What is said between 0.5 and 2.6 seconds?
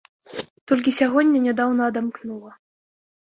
Толькі сягоння нядаўна адамкнула.